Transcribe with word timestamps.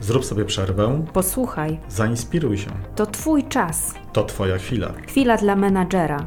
Zrób 0.00 0.24
sobie 0.24 0.44
przerwę, 0.44 1.04
Posłuchaj, 1.12 1.78
zainspiruj 1.88 2.58
się. 2.58 2.70
to 2.94 3.06
Twój 3.06 3.44
czas. 3.44 3.94
To 4.12 4.24
Twoja 4.24 4.58
chwila. 4.58 4.88
Chwila 5.08 5.36
dla 5.36 5.56
menadżera. 5.56 6.26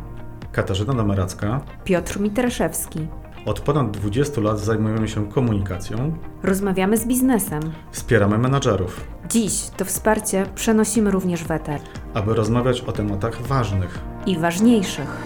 Katarzyna 0.51 0.93
Nameracka. 0.93 1.61
Piotr 1.83 2.19
Mitraszewski. 2.19 3.07
Od 3.45 3.59
ponad 3.59 3.91
20 3.91 4.41
lat 4.41 4.59
zajmujemy 4.59 5.07
się 5.07 5.29
komunikacją, 5.29 6.17
Rozmawiamy 6.43 6.97
z 6.97 7.05
biznesem. 7.05 7.61
wspieramy 7.91 8.37
menadżerów, 8.37 9.07
Dziś 9.29 9.53
to 9.77 9.85
wsparcie 9.85 10.45
przenosimy 10.55 11.11
również 11.11 11.43
w 11.43 11.51
eter. 11.51 11.79
aby 12.13 12.33
rozmawiać 12.33 12.81
o 12.81 12.91
tematach 12.91 13.41
ważnych. 13.41 13.99
I 14.25 14.37
ważniejszych. 14.37 15.17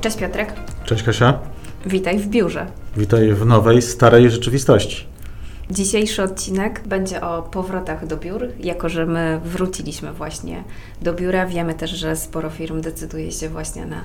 Cześć 0.00 0.16
Piotrek, 0.16 0.52
Cześć 0.84 1.02
Kasia, 1.02 1.38
witaj 1.86 2.18
w 2.18 2.28
biurze. 2.28 2.66
witaj 2.96 3.32
w 3.32 3.46
nowej, 3.46 3.82
starej 3.82 4.30
rzeczywistości. 4.30 5.06
Dzisiejszy 5.70 6.22
odcinek 6.22 6.82
będzie 6.86 7.20
o 7.20 7.42
powrotach 7.42 8.06
do 8.06 8.16
biur. 8.16 8.48
Jako, 8.60 8.88
że 8.88 9.06
my 9.06 9.40
wróciliśmy 9.44 10.12
właśnie 10.12 10.64
do 11.02 11.14
biura, 11.14 11.46
wiemy 11.46 11.74
też, 11.74 11.90
że 11.90 12.16
sporo 12.16 12.50
firm 12.50 12.80
decyduje 12.80 13.32
się 13.32 13.48
właśnie 13.48 13.86
na, 13.86 14.04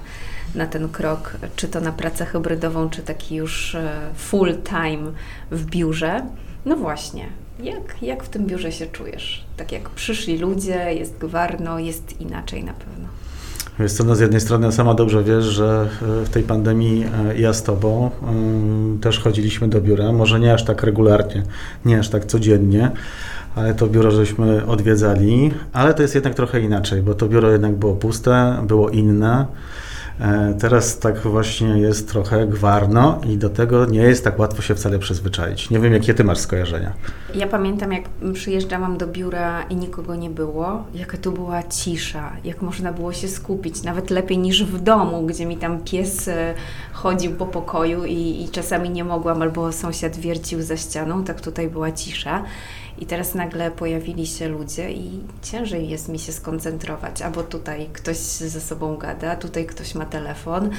na 0.55 0.65
ten 0.65 0.89
krok, 0.89 1.37
czy 1.55 1.67
to 1.67 1.81
na 1.81 1.91
pracę 1.91 2.25
hybrydową, 2.25 2.89
czy 2.89 3.01
taki 3.01 3.35
już 3.35 3.75
e, 3.75 3.99
full 4.15 4.57
time 4.63 5.11
w 5.51 5.65
biurze. 5.65 6.25
No 6.65 6.75
właśnie, 6.75 7.25
jak, 7.63 8.01
jak 8.01 8.23
w 8.23 8.29
tym 8.29 8.45
biurze 8.45 8.71
się 8.71 8.87
czujesz? 8.87 9.45
Tak 9.57 9.71
jak 9.71 9.89
przyszli 9.89 10.37
ludzie, 10.37 10.93
jest 10.93 11.17
gwarno, 11.17 11.79
jest 11.79 12.21
inaczej 12.21 12.63
na 12.63 12.73
pewno. 12.73 13.07
Wiesz 13.81 13.93
co, 13.93 14.03
no 14.03 14.15
z 14.15 14.19
jednej 14.19 14.41
strony 14.41 14.71
sama 14.71 14.93
dobrze 14.93 15.23
wiesz, 15.23 15.45
że 15.45 15.89
e, 16.21 16.25
w 16.25 16.29
tej 16.29 16.43
pandemii 16.43 17.05
e, 17.29 17.39
ja 17.39 17.53
z 17.53 17.63
Tobą 17.63 18.11
ym, 18.29 18.99
też 19.01 19.19
chodziliśmy 19.19 19.67
do 19.67 19.81
biura, 19.81 20.11
może 20.11 20.39
nie 20.39 20.53
aż 20.53 20.65
tak 20.65 20.83
regularnie, 20.83 21.43
nie 21.85 21.99
aż 21.99 22.09
tak 22.09 22.25
codziennie, 22.25 22.91
ale 23.55 23.73
to 23.73 23.87
biuro 23.87 24.11
żeśmy 24.11 24.65
odwiedzali, 24.65 25.51
ale 25.73 25.93
to 25.93 26.01
jest 26.01 26.15
jednak 26.15 26.35
trochę 26.35 26.61
inaczej, 26.61 27.01
bo 27.01 27.13
to 27.13 27.27
biuro 27.27 27.51
jednak 27.51 27.75
było 27.75 27.95
puste, 27.95 28.57
było 28.67 28.89
inne. 28.89 29.45
E, 30.19 30.53
Teraz 30.59 30.99
tak 30.99 31.19
właśnie 31.19 31.67
jest 31.67 32.09
trochę 32.09 32.47
gwarno 32.47 33.21
i 33.29 33.37
do 33.37 33.49
tego 33.49 33.85
nie 33.85 33.99
jest 34.01 34.23
tak 34.23 34.39
łatwo 34.39 34.61
się 34.61 34.75
wcale 34.75 34.99
przyzwyczaić. 34.99 35.69
Nie 35.69 35.79
wiem, 35.79 35.93
jakie 35.93 36.13
Ty 36.13 36.23
masz 36.23 36.37
skojarzenia. 36.37 36.93
Ja 37.35 37.47
pamiętam, 37.47 37.91
jak 37.91 38.03
przyjeżdżałam 38.33 38.97
do 38.97 39.07
biura 39.07 39.63
i 39.63 39.75
nikogo 39.75 40.15
nie 40.15 40.29
było, 40.29 40.83
jaka 40.93 41.17
tu 41.17 41.31
była 41.31 41.63
cisza, 41.63 42.31
jak 42.43 42.61
można 42.61 42.93
było 42.93 43.13
się 43.13 43.27
skupić, 43.27 43.83
nawet 43.83 44.09
lepiej 44.09 44.37
niż 44.37 44.63
w 44.63 44.81
domu, 44.81 45.25
gdzie 45.25 45.45
mi 45.45 45.57
tam 45.57 45.79
pies 45.79 46.27
e, 46.27 46.53
chodził 47.01 47.35
po 47.35 47.45
pokoju 47.45 48.05
i, 48.05 48.43
i 48.43 48.49
czasami 48.49 48.89
nie 48.89 49.03
mogłam, 49.03 49.41
albo 49.41 49.71
sąsiad 49.71 50.17
wiercił 50.17 50.61
za 50.61 50.77
ścianą, 50.77 51.23
tak 51.23 51.41
tutaj 51.41 51.69
była 51.69 51.91
cisza. 51.91 52.43
I 52.99 53.05
teraz 53.05 53.35
nagle 53.35 53.71
pojawili 53.71 54.27
się 54.27 54.47
ludzie 54.47 54.91
i 54.91 55.19
ciężej 55.41 55.89
jest 55.89 56.09
mi 56.09 56.19
się 56.19 56.31
skoncentrować, 56.31 57.21
albo 57.21 57.43
tutaj 57.43 57.89
ktoś 57.93 58.17
ze 58.17 58.61
sobą 58.61 58.97
gada, 58.97 59.35
tutaj 59.35 59.65
ktoś 59.65 59.95
ma 59.95 60.05
telefon, 60.05 60.69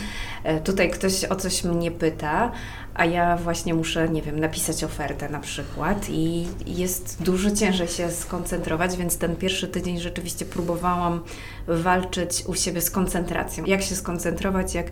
e, 0.44 0.60
tutaj 0.60 0.90
ktoś 0.90 1.24
o 1.24 1.36
coś 1.36 1.64
mnie 1.64 1.90
pyta, 1.90 2.52
a 2.94 3.04
ja 3.04 3.36
właśnie 3.36 3.74
muszę, 3.74 4.08
nie 4.08 4.22
wiem, 4.22 4.40
napisać 4.40 4.84
ofertę 4.84 5.28
na 5.28 5.40
przykład 5.40 6.06
i 6.10 6.46
jest 6.66 7.22
dużo 7.22 7.50
ciężej 7.50 7.88
się 7.88 8.10
skoncentrować, 8.10 8.96
więc 8.96 9.18
ten 9.18 9.36
pierwszy 9.36 9.68
tydzień 9.68 10.00
rzeczywiście 10.00 10.44
próbowałam 10.44 11.20
walczyć 11.68 12.44
u 12.46 12.54
siebie 12.54 12.80
z 12.80 12.90
koncentracją. 12.90 13.64
Jak 13.64 13.82
się 13.82 13.94
skoncentrować, 13.94 14.74
jak 14.74 14.86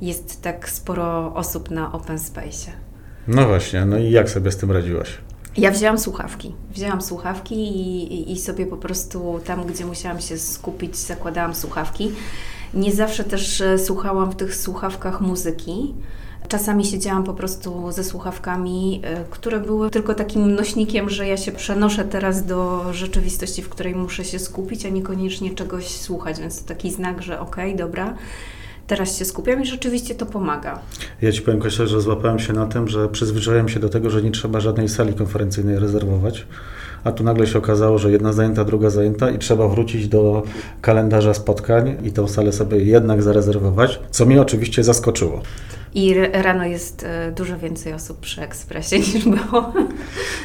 jest 0.00 0.42
tak 0.42 0.68
sporo 0.68 1.34
osób 1.34 1.70
na 1.70 1.92
open 1.92 2.18
space? 2.18 2.70
No 3.28 3.46
właśnie, 3.46 3.84
no 3.84 3.98
i 3.98 4.10
jak 4.10 4.30
sobie 4.30 4.52
z 4.52 4.56
tym 4.56 4.72
radziłaś? 4.72 5.18
Ja 5.56 5.70
wzięłam 5.70 5.98
słuchawki. 5.98 6.54
Wzięłam 6.70 7.02
słuchawki 7.02 7.54
i, 7.54 8.32
i, 8.32 8.38
sobie 8.38 8.66
po 8.66 8.76
prostu 8.76 9.40
tam, 9.44 9.66
gdzie 9.66 9.86
musiałam 9.86 10.20
się 10.20 10.38
skupić, 10.38 10.96
zakładałam 10.96 11.54
słuchawki. 11.54 12.12
Nie 12.74 12.92
zawsze 12.92 13.24
też 13.24 13.60
e, 13.60 13.78
słuchałam 13.78 14.30
w 14.30 14.36
tych 14.36 14.56
słuchawkach 14.56 15.20
muzyki. 15.20 15.94
Czasami 16.48 16.84
siedziałam 16.84 17.24
po 17.24 17.34
prostu 17.34 17.92
ze 17.92 18.04
słuchawkami, 18.04 19.00
e, 19.04 19.24
które 19.30 19.60
były 19.60 19.90
tylko 19.90 20.14
takim 20.14 20.54
nośnikiem, 20.54 21.10
że 21.10 21.26
ja 21.26 21.36
się 21.36 21.52
przenoszę 21.52 22.04
teraz 22.04 22.46
do 22.46 22.92
rzeczywistości, 22.92 23.62
w 23.62 23.68
której 23.68 23.94
muszę 23.94 24.24
się 24.24 24.38
skupić, 24.38 24.86
a 24.86 24.88
niekoniecznie 24.88 25.54
czegoś 25.54 25.88
słuchać, 25.88 26.40
więc 26.40 26.62
to 26.62 26.68
taki 26.68 26.90
znak, 26.90 27.22
że 27.22 27.40
okej, 27.40 27.76
dobra, 27.76 28.14
teraz 28.86 29.18
się 29.18 29.24
skupiam 29.24 29.62
i 29.62 29.66
rzeczywiście 29.66 30.14
to 30.14 30.26
pomaga. 30.26 30.78
Ja 31.22 31.32
Ci 31.32 31.42
powiem, 31.42 31.60
Kasia, 31.60 31.86
że 31.86 32.00
złapałem 32.00 32.38
się 32.38 32.52
na 32.52 32.66
tym, 32.66 32.88
że 32.88 33.08
przyzwyczaiłem 33.08 33.68
się 33.68 33.80
do 33.80 33.88
tego, 33.88 34.10
że 34.10 34.22
nie 34.22 34.30
trzeba 34.30 34.60
żadnej 34.60 34.88
sali 34.88 35.14
konferencyjnej 35.14 35.78
rezerwować, 35.78 36.46
a 37.04 37.12
tu 37.12 37.24
nagle 37.24 37.46
się 37.46 37.58
okazało, 37.58 37.98
że 37.98 38.10
jedna 38.10 38.32
zajęta, 38.32 38.64
druga 38.64 38.90
zajęta 38.90 39.30
i 39.30 39.38
trzeba 39.38 39.68
wrócić 39.68 40.08
do 40.08 40.42
kalendarza 40.80 41.34
spotkań 41.34 41.96
i 42.04 42.12
tą 42.12 42.28
salę 42.28 42.52
sobie 42.52 42.78
jednak 42.78 43.22
zarezerwować, 43.22 44.00
co 44.10 44.26
mnie 44.26 44.42
oczywiście 44.42 44.84
zaskoczyło. 44.84 45.42
I 45.94 46.14
rano 46.32 46.64
jest 46.64 47.02
e, 47.04 47.32
dużo 47.32 47.58
więcej 47.58 47.92
osób 47.92 48.20
przy 48.20 48.42
ekspresie 48.42 48.98
niż 49.14 49.24
było. 49.24 49.72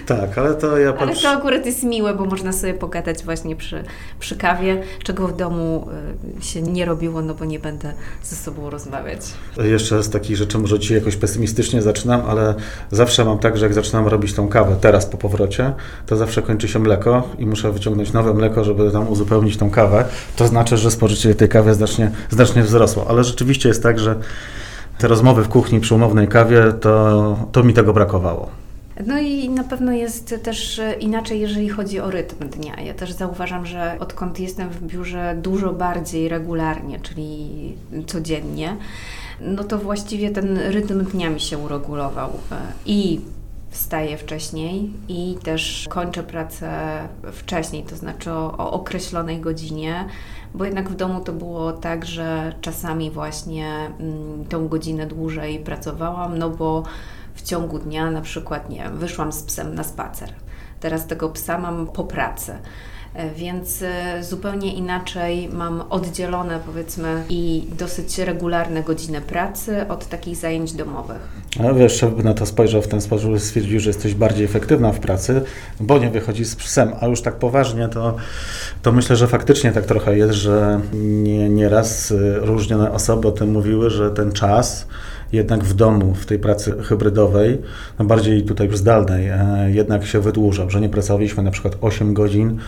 Tak, 0.05 0.37
ale 0.37 0.53
to 0.53 0.77
ja 0.77 0.89
Ale 0.89 1.07
patrzę... 1.07 1.21
to 1.21 1.29
akurat 1.29 1.65
jest 1.65 1.83
miłe, 1.83 2.13
bo 2.13 2.25
można 2.25 2.51
sobie 2.51 2.73
pogadać 2.73 3.23
właśnie 3.23 3.55
przy, 3.55 3.83
przy 4.19 4.35
kawie, 4.35 4.83
czego 5.03 5.27
w 5.27 5.37
domu 5.37 5.87
y, 6.39 6.45
się 6.45 6.61
nie 6.61 6.85
robiło, 6.85 7.21
no 7.21 7.33
bo 7.33 7.45
nie 7.45 7.59
będę 7.59 7.93
ze 8.23 8.35
sobą 8.35 8.69
rozmawiać. 8.69 9.21
Jeszcze 9.63 10.03
z 10.03 10.09
takich 10.09 10.37
rzeczy 10.37 10.57
może 10.57 10.79
Ci 10.79 10.93
jakoś 10.93 11.15
pesymistycznie 11.15 11.81
zaczynam, 11.81 12.21
ale 12.27 12.55
zawsze 12.91 13.25
mam 13.25 13.39
tak, 13.39 13.57
że 13.57 13.65
jak 13.65 13.73
zaczynam 13.73 14.07
robić 14.07 14.33
tą 14.33 14.47
kawę 14.47 14.75
teraz 14.81 15.05
po 15.05 15.17
powrocie, 15.17 15.73
to 16.05 16.17
zawsze 16.17 16.41
kończy 16.41 16.67
się 16.67 16.79
mleko 16.79 17.29
i 17.39 17.45
muszę 17.45 17.71
wyciągnąć 17.71 18.13
nowe 18.13 18.33
mleko, 18.33 18.63
żeby 18.63 18.91
tam 18.91 19.09
uzupełnić 19.09 19.57
tą 19.57 19.69
kawę. 19.69 20.05
To 20.35 20.47
znaczy, 20.47 20.77
że 20.77 20.91
spożycie 20.91 21.35
tej 21.35 21.49
kawy 21.49 21.73
znacznie, 21.73 22.11
znacznie 22.29 22.63
wzrosło. 22.63 23.05
Ale 23.09 23.23
rzeczywiście 23.23 23.69
jest 23.69 23.83
tak, 23.83 23.99
że 23.99 24.15
te 24.97 25.07
rozmowy 25.07 25.43
w 25.43 25.49
kuchni 25.49 25.79
przy 25.79 25.95
umownej 25.95 26.27
kawie, 26.27 26.73
to, 26.73 27.37
to 27.51 27.63
mi 27.63 27.73
tego 27.73 27.93
brakowało. 27.93 28.49
No 29.07 29.19
i 29.19 29.49
na 29.49 29.63
pewno 29.63 29.91
jest 29.91 30.35
też 30.43 30.81
inaczej, 30.99 31.39
jeżeli 31.39 31.69
chodzi 31.69 31.99
o 31.99 32.11
rytm 32.11 32.49
dnia. 32.49 32.81
Ja 32.81 32.93
też 32.93 33.11
zauważam, 33.11 33.65
że 33.65 33.97
odkąd 33.99 34.39
jestem 34.39 34.69
w 34.69 34.81
biurze 34.83 35.35
dużo 35.41 35.73
bardziej 35.73 36.29
regularnie, 36.29 36.99
czyli 36.99 37.49
codziennie, 38.07 38.77
no 39.41 39.63
to 39.63 39.77
właściwie 39.77 40.31
ten 40.31 40.57
rytm 40.57 41.05
dnia 41.05 41.29
mi 41.29 41.39
się 41.39 41.57
uregulował. 41.57 42.29
I 42.85 43.21
wstaję 43.71 44.17
wcześniej 44.17 44.93
i 45.07 45.37
też 45.43 45.87
kończę 45.89 46.23
pracę 46.23 46.69
wcześniej, 47.31 47.83
to 47.83 47.95
znaczy 47.95 48.31
o, 48.31 48.57
o 48.57 48.71
określonej 48.71 49.39
godzinie, 49.39 50.05
bo 50.53 50.65
jednak 50.65 50.89
w 50.89 50.95
domu 50.95 51.19
to 51.19 51.33
było 51.33 51.71
tak, 51.71 52.05
że 52.05 52.55
czasami 52.61 53.11
właśnie 53.11 53.91
mm, 53.99 54.45
tą 54.45 54.67
godzinę 54.67 55.07
dłużej 55.07 55.59
pracowałam, 55.59 56.37
no 56.37 56.49
bo 56.49 56.83
w 57.35 57.41
ciągu 57.41 57.79
dnia 57.79 58.11
na 58.11 58.21
przykład, 58.21 58.69
nie 58.69 58.89
wyszłam 58.89 59.31
z 59.31 59.43
psem 59.43 59.75
na 59.75 59.83
spacer. 59.83 60.33
Teraz 60.79 61.07
tego 61.07 61.29
psa 61.29 61.57
mam 61.57 61.87
po 61.87 62.03
pracy. 62.03 62.57
E, 63.13 63.29
Więc 63.29 63.81
e, 63.81 64.23
zupełnie 64.23 64.73
inaczej 64.73 65.49
mam 65.53 65.83
oddzielone, 65.89 66.59
powiedzmy, 66.65 67.23
i 67.29 67.67
dosyć 67.79 68.17
regularne 68.17 68.83
godziny 68.83 69.21
pracy 69.21 69.87
od 69.89 70.07
takich 70.07 70.35
zajęć 70.35 70.73
domowych. 70.73 71.17
A 71.69 71.73
wiesz, 71.73 71.99
żeby 71.99 72.23
na 72.23 72.33
to 72.33 72.45
spojrzał 72.45 72.81
w 72.81 72.87
ten 72.87 73.01
sposób, 73.01 73.39
stwierdził, 73.39 73.79
że 73.79 73.89
jesteś 73.89 74.13
bardziej 74.13 74.45
efektywna 74.45 74.91
w 74.91 74.99
pracy, 74.99 75.41
bo 75.79 75.99
nie 75.99 76.09
wychodzi 76.09 76.45
z 76.45 76.55
psem. 76.55 76.91
A 77.01 77.07
już 77.07 77.21
tak 77.21 77.35
poważnie, 77.35 77.87
to, 77.87 78.15
to 78.81 78.91
myślę, 78.91 79.15
że 79.15 79.27
faktycznie 79.27 79.71
tak 79.71 79.85
trochę 79.85 80.17
jest, 80.17 80.33
że 80.33 80.79
nie, 80.93 81.49
nieraz 81.49 82.11
y, 82.11 82.39
różne 82.39 82.91
osoby 82.91 83.27
o 83.27 83.31
tym 83.31 83.51
mówiły, 83.51 83.89
że 83.89 84.11
ten 84.11 84.31
czas 84.31 84.87
jednak 85.31 85.63
w 85.63 85.73
domu, 85.73 86.13
w 86.13 86.25
tej 86.25 86.39
pracy 86.39 86.73
hybrydowej, 86.83 87.61
no 87.99 88.05
bardziej 88.05 88.43
tutaj 88.43 88.69
zdalnej, 88.73 89.27
e, 89.27 89.37
jednak 89.67 90.05
się 90.05 90.19
wydłużał, 90.19 90.69
że 90.69 90.81
nie 90.81 90.89
pracowaliśmy 90.89 91.43
na 91.43 91.51
przykład 91.51 91.77
8 91.81 92.13
godzin, 92.13 92.59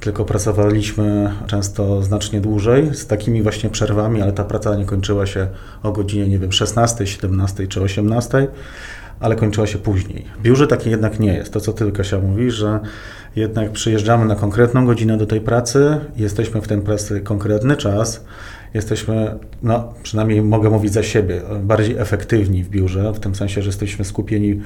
tylko 0.00 0.24
pracowaliśmy 0.24 1.32
często 1.46 2.02
znacznie 2.02 2.40
dłużej, 2.40 2.94
z 2.94 3.06
takimi 3.06 3.42
właśnie 3.42 3.70
przerwami, 3.70 4.22
ale 4.22 4.32
ta 4.32 4.44
praca 4.44 4.76
nie 4.76 4.84
kończyła 4.84 5.26
się 5.26 5.48
o 5.82 5.92
godzinie, 5.92 6.28
nie 6.28 6.38
wiem, 6.38 6.52
16, 6.52 7.06
17 7.06 7.66
czy 7.66 7.82
18, 7.82 8.48
ale 9.20 9.36
kończyła 9.36 9.66
się 9.66 9.78
później. 9.78 10.24
W 10.38 10.42
biurze 10.42 10.66
takie 10.66 10.90
jednak 10.90 11.20
nie 11.20 11.34
jest. 11.34 11.52
To, 11.52 11.60
co 11.60 11.72
ty, 11.72 11.92
Kasia, 11.92 12.18
mówi, 12.18 12.50
że 12.50 12.80
jednak 13.36 13.72
przyjeżdżamy 13.72 14.24
na 14.24 14.36
konkretną 14.36 14.86
godzinę 14.86 15.16
do 15.16 15.26
tej 15.26 15.40
pracy, 15.40 16.00
jesteśmy 16.16 16.60
w 16.60 16.68
tej 16.68 16.80
pracy 16.80 17.20
konkretny 17.20 17.76
czas, 17.76 18.24
jesteśmy, 18.74 19.38
no 19.62 19.94
przynajmniej 20.02 20.42
mogę 20.42 20.70
mówić 20.70 20.92
za 20.92 21.02
siebie, 21.02 21.42
bardziej 21.62 21.96
efektywni 21.96 22.64
w 22.64 22.68
biurze, 22.68 23.12
w 23.12 23.20
tym 23.20 23.34
sensie, 23.34 23.62
że 23.62 23.68
jesteśmy 23.68 24.04
skupieni 24.04 24.60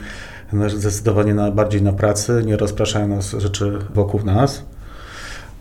zdecydowanie 0.77 1.35
na, 1.35 1.51
bardziej 1.51 1.83
na 1.83 1.93
pracy, 1.93 2.43
nie 2.47 2.57
rozpraszają 2.57 3.09
nas 3.09 3.33
rzeczy 3.39 3.79
wokół 3.95 4.25
nas. 4.25 4.65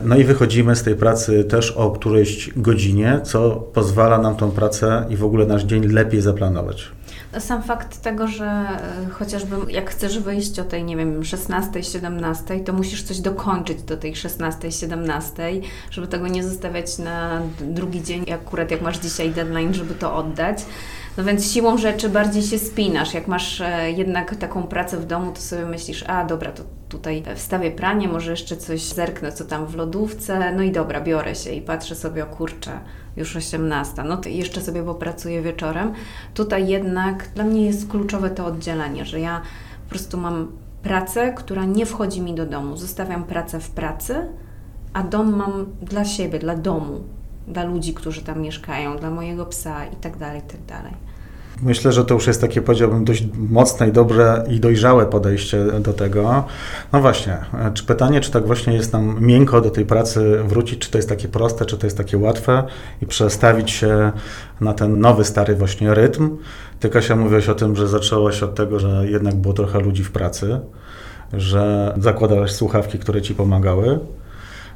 No 0.05 0.17
i 0.17 0.23
wychodzimy 0.23 0.75
z 0.75 0.83
tej 0.83 0.95
pracy 0.95 1.43
też 1.43 1.71
o 1.71 1.91
którejś 1.91 2.49
godzinie, 2.55 3.19
co 3.23 3.51
pozwala 3.51 4.17
nam 4.17 4.35
tą 4.35 4.51
pracę 4.51 5.05
i 5.09 5.17
w 5.17 5.23
ogóle 5.23 5.45
nasz 5.45 5.63
dzień 5.63 5.87
lepiej 5.87 6.21
zaplanować. 6.21 6.91
Sam 7.39 7.63
fakt 7.63 8.01
tego, 8.01 8.27
że 8.27 8.45
e, 8.45 9.09
chociażby 9.11 9.55
jak 9.69 9.89
chcesz 9.89 10.19
wyjść 10.19 10.59
o 10.59 10.63
tej, 10.63 10.83
nie 10.83 10.97
wiem, 10.97 11.23
16, 11.23 11.83
17, 11.83 12.59
to 12.59 12.73
musisz 12.73 13.03
coś 13.03 13.19
dokończyć 13.19 13.81
do 13.81 13.97
tej 13.97 14.15
16, 14.15 14.71
17, 14.71 15.51
żeby 15.91 16.07
tego 16.07 16.27
nie 16.27 16.43
zostawiać 16.43 16.97
na 16.97 17.41
drugi 17.61 18.03
dzień, 18.03 18.31
akurat 18.31 18.71
jak 18.71 18.81
masz 18.81 18.99
dzisiaj 18.99 19.31
deadline, 19.31 19.73
żeby 19.73 19.93
to 19.93 20.15
oddać. 20.15 20.57
No 21.17 21.23
więc 21.23 21.51
siłą 21.51 21.77
rzeczy 21.77 22.09
bardziej 22.09 22.43
się 22.43 22.59
spinasz. 22.59 23.13
Jak 23.13 23.27
masz 23.27 23.61
e, 23.61 23.91
jednak 23.91 24.35
taką 24.35 24.63
pracę 24.63 24.97
w 24.97 25.05
domu, 25.05 25.31
to 25.31 25.41
sobie 25.41 25.65
myślisz, 25.65 26.03
a 26.07 26.25
dobra, 26.25 26.51
to 26.51 26.63
tutaj 26.89 27.23
wstawię 27.35 27.71
pranie, 27.71 28.07
może 28.07 28.31
jeszcze 28.31 28.57
coś 28.57 28.81
zerknę, 28.81 29.31
co 29.31 29.45
tam 29.45 29.65
w 29.65 29.75
lodówce, 29.75 30.53
no 30.55 30.63
i 30.63 30.71
dobra, 30.71 31.01
biorę 31.01 31.35
się 31.35 31.51
i 31.51 31.61
patrzę 31.61 31.95
sobie, 31.95 32.23
o 32.23 32.27
kurczę, 32.27 32.79
już 33.17 33.35
18, 33.35 34.03
no 34.03 34.17
to 34.17 34.29
jeszcze 34.29 34.61
sobie 34.61 34.83
popracuję 34.83 35.41
wieczorem. 35.41 35.93
Tutaj 36.33 36.67
jednak 36.67 37.29
dla 37.35 37.43
mnie 37.43 37.65
jest 37.65 37.89
kluczowe 37.89 38.29
to 38.29 38.45
oddzielenie, 38.45 39.05
że 39.05 39.19
ja 39.19 39.41
po 39.83 39.89
prostu 39.89 40.17
mam 40.17 40.51
pracę, 40.83 41.33
która 41.33 41.65
nie 41.65 41.85
wchodzi 41.85 42.21
mi 42.21 42.33
do 42.35 42.45
domu. 42.45 42.77
Zostawiam 42.77 43.23
pracę 43.23 43.59
w 43.59 43.69
pracy, 43.69 44.15
a 44.93 45.03
dom 45.03 45.35
mam 45.35 45.65
dla 45.81 46.05
siebie, 46.05 46.39
dla 46.39 46.55
domu 46.55 47.03
dla 47.47 47.63
ludzi, 47.63 47.93
którzy 47.93 48.21
tam 48.21 48.41
mieszkają, 48.41 48.97
dla 48.97 49.09
mojego 49.09 49.45
psa 49.45 49.85
i 49.85 49.95
tak 49.95 50.17
dalej, 50.17 50.39
i 50.39 50.67
tak. 50.67 50.83
Myślę, 51.61 51.91
że 51.91 52.05
to 52.05 52.13
już 52.13 52.27
jest 52.27 52.41
takie, 52.41 52.61
powiedziałbym, 52.61 53.05
dość 53.05 53.23
mocne 53.49 53.89
i 53.89 53.91
dobre 53.91 54.43
i 54.49 54.59
dojrzałe 54.59 55.05
podejście 55.05 55.65
do 55.81 55.93
tego. 55.93 56.43
No 56.93 57.01
właśnie, 57.01 57.37
czy 57.73 57.83
pytanie, 57.85 58.21
czy 58.21 58.31
tak 58.31 58.47
właśnie 58.47 58.73
jest 58.73 58.93
nam 58.93 59.17
miękko 59.21 59.61
do 59.61 59.69
tej 59.69 59.85
pracy 59.85 60.39
wrócić, 60.43 60.79
czy 60.79 60.91
to 60.91 60.97
jest 60.97 61.09
takie 61.09 61.27
proste, 61.27 61.65
czy 61.65 61.77
to 61.77 61.87
jest 61.87 61.97
takie 61.97 62.17
łatwe 62.17 62.63
i 63.01 63.05
przestawić 63.05 63.71
się 63.71 64.11
na 64.61 64.73
ten 64.73 64.99
nowy, 64.99 65.25
stary 65.25 65.55
właśnie 65.55 65.93
rytm. 65.93 66.37
Ty, 66.79 66.89
Kasia, 66.89 67.15
mówiłaś 67.15 67.49
o 67.49 67.55
tym, 67.55 67.75
że 67.75 67.87
zaczęłaś 67.87 68.43
od 68.43 68.55
tego, 68.55 68.79
że 68.79 69.09
jednak 69.09 69.35
było 69.35 69.53
trochę 69.53 69.79
ludzi 69.79 70.03
w 70.03 70.11
pracy, 70.11 70.59
że 71.33 71.93
zakładałaś 71.97 72.51
słuchawki, 72.51 72.99
które 72.99 73.21
ci 73.21 73.35
pomagały. 73.35 73.99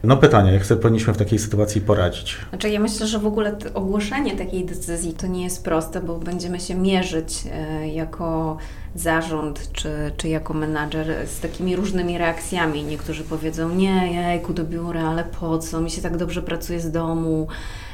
No 0.03 0.17
pytanie, 0.17 0.53
jak 0.53 0.65
sobie 0.65 0.81
powinniśmy 0.81 1.13
w 1.13 1.17
takiej 1.17 1.39
sytuacji 1.39 1.81
poradzić? 1.81 2.37
Znaczy 2.49 2.69
ja 2.69 2.79
myślę, 2.79 3.07
że 3.07 3.19
w 3.19 3.25
ogóle 3.25 3.57
ogłoszenie 3.73 4.35
takiej 4.35 4.65
decyzji 4.65 5.13
to 5.13 5.27
nie 5.27 5.43
jest 5.43 5.63
proste, 5.63 6.01
bo 6.01 6.19
będziemy 6.19 6.59
się 6.59 6.75
mierzyć 6.75 7.43
e, 7.51 7.87
jako 7.87 8.57
zarząd 8.95 9.69
czy, 9.73 9.89
czy 10.17 10.27
jako 10.27 10.53
menadżer 10.53 11.27
z 11.27 11.39
takimi 11.39 11.75
różnymi 11.75 12.17
reakcjami. 12.17 12.83
Niektórzy 12.83 13.23
powiedzą, 13.23 13.69
nie, 13.69 14.13
jejku 14.13 14.53
do 14.53 14.63
biura, 14.63 15.09
ale 15.09 15.23
po 15.23 15.57
co, 15.57 15.81
mi 15.81 15.91
się 15.91 16.01
tak 16.01 16.17
dobrze 16.17 16.41
pracuje 16.41 16.79
z 16.79 16.91
domu, 16.91 17.47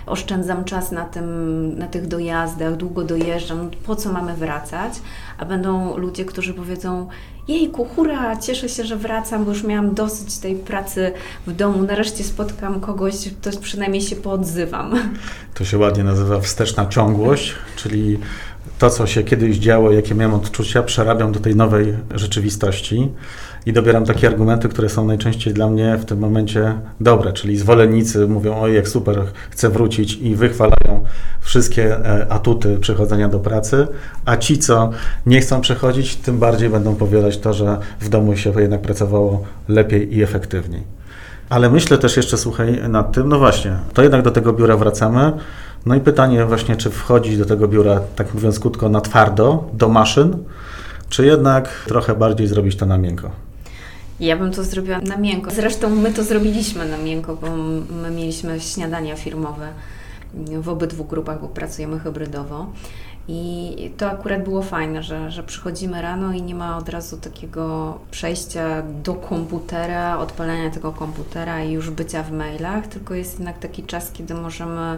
oszczędzam 0.06 0.64
czas 0.64 0.92
na, 0.92 1.06
tym, 1.06 1.78
na 1.78 1.88
tych 1.88 2.08
dojazdach, 2.08 2.78
długo 2.78 3.04
dojeżdżam, 3.04 3.70
po 3.86 3.96
co 3.96 4.12
mamy 4.12 4.34
wracać? 4.34 4.94
A 5.38 5.46
będą 5.46 5.98
ludzie, 5.98 6.26
którzy 6.26 6.54
powiedzą, 6.54 7.08
jejku, 7.48 7.86
hura, 7.86 8.38
cieszę 8.38 8.70
się, 8.70 8.84
że 8.84 8.96
wracam, 8.96 9.46
bo 9.46 9.52
już 9.52 9.64
miałam 9.64 9.94
dosyć 9.94 10.38
tej 10.38 10.56
pracy 10.56 11.12
w 11.48 11.52
domu, 11.56 11.84
nareszcie 11.84 12.24
spotkam 12.24 12.80
kogoś, 12.80 13.16
to 13.42 13.60
przynajmniej 13.62 14.02
się 14.02 14.16
poodzywam. 14.16 15.14
To 15.54 15.66
się 15.66 15.78
ładnie 15.78 16.04
nazywa 16.04 16.40
wsteczna 16.40 16.86
ciągłość, 16.86 17.56
czyli 17.76 18.20
to, 18.80 18.90
co 18.90 19.08
się 19.08 19.24
kiedyś 19.24 19.58
działo, 19.58 19.92
jakie 19.92 20.16
miałem 20.16 20.36
odczucia, 20.36 20.84
przerabiam 20.84 21.32
do 21.32 21.40
tej 21.40 21.56
nowej 21.56 21.98
rzeczywistości 22.16 23.10
i 23.66 23.74
dobieram 23.74 24.06
takie 24.06 24.28
argumenty, 24.28 24.70
które 24.70 24.90
są 24.90 25.08
najczęściej 25.08 25.54
dla 25.54 25.70
mnie 25.70 25.98
w 25.98 26.06
tym 26.06 26.20
momencie 26.20 26.74
dobre, 27.00 27.34
czyli 27.34 27.58
zwolennicy 27.58 28.28
mówią, 28.28 28.56
oj 28.62 28.76
jak 28.76 28.88
super, 28.88 29.22
chcę 29.50 29.70
wrócić 29.70 30.16
i 30.16 30.36
wychwalają 30.36 31.04
wszystkie 31.42 31.98
e, 31.98 32.32
atuty 32.32 32.78
przychodzenia 32.78 33.30
do 33.30 33.40
pracy, 33.40 33.88
a 34.26 34.38
ci, 34.38 34.58
co 34.58 34.90
nie 35.26 35.42
chcą 35.42 35.62
przechodzić, 35.62 36.16
tym 36.16 36.40
bardziej 36.40 36.70
będą 36.70 36.96
powielać 36.96 37.38
to, 37.38 37.54
że 37.54 37.78
w 38.00 38.10
domu 38.10 38.38
się 38.38 38.62
jednak 38.62 38.82
pracowało 38.82 39.44
lepiej 39.68 40.18
i 40.18 40.24
efektywniej. 40.24 40.84
Ale 41.50 41.70
myślę 41.70 41.98
też 41.98 42.18
jeszcze, 42.18 42.38
słuchaj, 42.38 42.82
nad 42.90 43.12
tym, 43.12 43.30
no 43.30 43.40
właśnie, 43.40 43.78
to 43.94 44.04
jednak 44.04 44.22
do 44.22 44.32
tego 44.32 44.54
biura 44.54 44.78
wracamy. 44.78 45.32
No 45.86 45.96
i 45.96 46.00
pytanie 46.00 46.46
właśnie, 46.46 46.76
czy 46.76 46.90
wchodzić 46.90 47.38
do 47.38 47.46
tego 47.46 47.68
biura, 47.68 48.00
tak 48.16 48.34
mówiąc 48.34 48.60
krótko, 48.60 48.90
na 48.90 49.02
twardo, 49.02 49.70
do 49.74 49.90
maszyn, 49.90 50.38
czy 51.10 51.26
jednak 51.26 51.70
trochę 51.88 52.16
bardziej 52.16 52.48
zrobić 52.48 52.76
to 52.76 52.86
na 52.86 52.98
miękko? 52.98 53.32
Ja 54.24 54.38
bym 54.38 54.52
to 54.52 54.64
zrobiła 54.64 55.00
na 55.00 55.18
miękko. 55.18 55.52
Zresztą 55.52 55.90
my 55.90 56.14
to 56.14 56.24
zrobiliśmy 56.24 56.86
na 56.86 56.98
miękko, 56.98 57.36
bo 57.36 57.48
my 58.02 58.12
mieliśmy 58.12 58.60
śniadania 58.60 59.16
firmowe 59.16 59.68
w 60.62 60.70
obydwu 60.70 61.04
grupach, 61.04 61.42
bo 61.42 61.48
pracujemy 61.48 62.00
hybrydowo. 62.00 62.68
I 63.28 63.92
to 63.98 64.10
akurat 64.10 64.44
było 64.44 64.62
fajne, 64.62 65.04
że, 65.04 65.32
że 65.32 65.44
przychodzimy 65.44 66.02
rano 66.02 66.34
i 66.34 66.42
nie 66.42 66.56
ma 66.56 66.78
od 66.78 66.90
razu 66.90 67.18
takiego 67.18 68.00
przejścia 68.12 68.84
do 69.04 69.14
komputera, 69.14 70.20
odpalenia 70.20 70.70
tego 70.70 70.92
komputera 70.92 71.64
i 71.64 71.72
już 71.72 71.90
bycia 71.90 72.24
w 72.24 72.32
mailach, 72.32 72.88
tylko 72.88 73.14
jest 73.14 73.34
jednak 73.40 73.60
taki 73.60 73.84
czas, 73.84 74.12
kiedy 74.12 74.34
możemy 74.34 74.98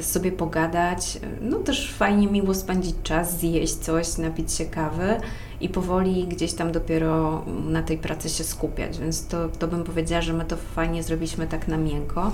sobie 0.00 0.32
pogadać. 0.32 1.18
No 1.40 1.58
też 1.58 1.92
fajnie, 1.92 2.28
miło 2.28 2.54
spędzić 2.54 2.94
czas, 3.02 3.38
zjeść 3.38 3.74
coś, 3.74 4.18
napić 4.18 4.52
się 4.52 4.64
kawy 4.64 5.16
i 5.64 5.68
powoli 5.68 6.26
gdzieś 6.26 6.52
tam 6.52 6.72
dopiero 6.72 7.44
na 7.68 7.82
tej 7.82 7.98
pracy 7.98 8.28
się 8.28 8.44
skupiać. 8.44 8.98
Więc 8.98 9.26
to, 9.26 9.48
to 9.48 9.68
bym 9.68 9.84
powiedziała, 9.84 10.22
że 10.22 10.32
my 10.32 10.44
to 10.44 10.56
fajnie 10.56 11.02
zrobiliśmy 11.02 11.46
tak 11.46 11.68
na 11.68 11.76
miękko. 11.76 12.32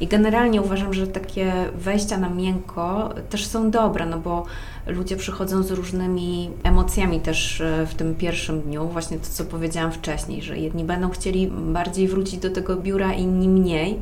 I 0.00 0.06
generalnie 0.06 0.62
uważam, 0.62 0.94
że 0.94 1.06
takie 1.06 1.52
wejścia 1.74 2.18
na 2.18 2.28
miękko 2.28 3.14
też 3.30 3.46
są 3.46 3.70
dobre, 3.70 4.06
no 4.06 4.18
bo 4.18 4.46
ludzie 4.86 5.16
przychodzą 5.16 5.62
z 5.62 5.70
różnymi 5.70 6.50
emocjami 6.62 7.20
też 7.20 7.60
e, 7.60 7.86
w 7.86 7.94
tym 7.94 8.14
pierwszym 8.14 8.60
dniu. 8.60 8.88
Właśnie 8.88 9.18
to, 9.18 9.26
co 9.30 9.44
powiedziałam 9.44 9.92
wcześniej, 9.92 10.42
że 10.42 10.58
jedni 10.58 10.84
będą 10.84 11.10
chcieli 11.10 11.46
bardziej 11.46 12.08
wrócić 12.08 12.40
do 12.40 12.50
tego 12.50 12.76
biura, 12.76 13.14
inni 13.14 13.48
mniej. 13.48 13.98